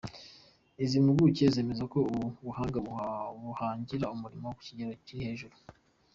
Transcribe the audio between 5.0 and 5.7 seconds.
kiri hejuru.